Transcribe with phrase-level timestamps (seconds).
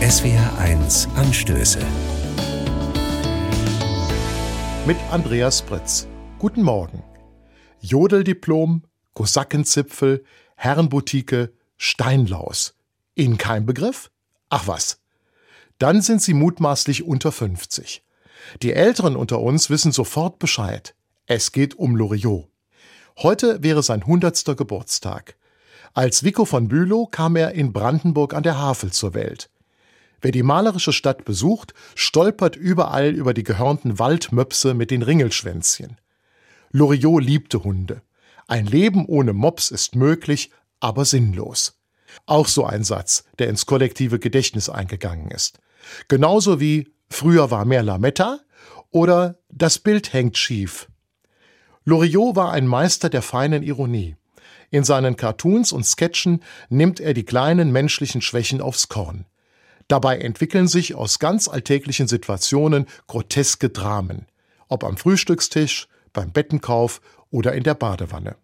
[0.00, 1.78] SWR1 Anstöße.
[4.86, 6.08] Mit Andreas Pritz.
[6.38, 7.04] Guten Morgen.
[7.82, 10.24] Jodeldiplom, Kosakenzipfel,
[10.56, 12.72] Herrenbutike, Steinlaus.
[13.14, 14.10] Ihnen kein Begriff?
[14.48, 15.00] Ach was.
[15.76, 18.02] Dann sind Sie mutmaßlich unter 50.
[18.62, 20.94] Die Älteren unter uns wissen sofort Bescheid.
[21.26, 22.48] Es geht um Loriot.
[23.18, 24.56] Heute wäre sein 100.
[24.56, 25.36] Geburtstag.
[25.92, 29.50] Als Vico von Bülow kam er in Brandenburg an der Havel zur Welt.
[30.20, 35.96] Wer die malerische Stadt besucht, stolpert überall über die gehörnten Waldmöpse mit den Ringelschwänzchen.
[36.70, 38.02] Loriot liebte Hunde.
[38.46, 41.80] Ein Leben ohne Mops ist möglich, aber sinnlos.
[42.26, 45.58] Auch so ein Satz, der ins kollektive Gedächtnis eingegangen ist.
[46.08, 48.40] Genauso wie früher war mehr Lametta
[48.90, 50.88] oder das Bild hängt schief.
[51.84, 54.16] Loriot war ein Meister der feinen Ironie.
[54.70, 59.26] In seinen Cartoons und Sketchen nimmt er die kleinen menschlichen Schwächen aufs Korn.
[59.90, 64.26] Dabei entwickeln sich aus ganz alltäglichen Situationen groteske Dramen,
[64.68, 67.00] ob am Frühstückstisch, beim Bettenkauf
[67.32, 68.36] oder in der Badewanne.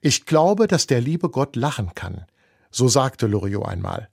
[0.00, 2.24] Ich glaube, dass der liebe Gott lachen kann,
[2.72, 4.08] so sagte Loriot einmal.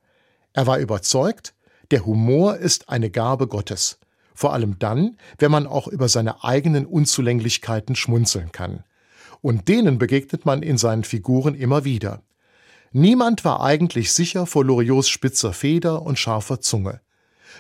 [0.54, 1.56] Er war überzeugt,
[1.90, 3.98] der Humor ist eine Gabe Gottes,
[4.36, 8.84] vor allem dann, wenn man auch über seine eigenen Unzulänglichkeiten schmunzeln kann.
[9.42, 12.22] Und denen begegnet man in seinen Figuren immer wieder.
[12.94, 17.00] Niemand war eigentlich sicher vor Loriots spitzer Feder und scharfer Zunge.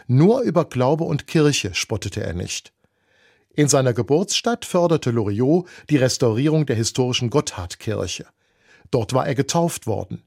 [0.07, 2.73] Nur über Glaube und Kirche spottete er nicht.
[3.53, 8.25] In seiner Geburtsstadt förderte Loriot die Restaurierung der historischen Gotthardkirche.
[8.91, 10.23] Dort war er getauft worden.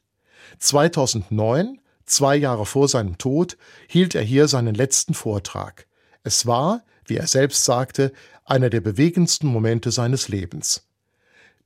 [0.59, 3.59] 2009, zwei Jahre vor seinem Tod,
[3.89, 5.87] hielt er hier seinen letzten Vortrag.
[6.23, 8.13] Es war, wie er selbst sagte,
[8.47, 10.87] einer der bewegendsten Momente seines Lebens.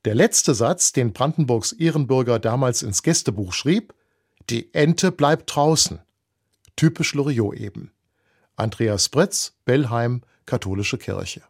[0.05, 3.93] Der letzte Satz, den Brandenburgs Ehrenbürger damals ins Gästebuch schrieb,
[4.49, 5.99] die Ente bleibt draußen.
[6.77, 7.91] Typisch Loriot eben.
[8.55, 11.41] Andreas Bretz, Bellheim, Katholische Kirche.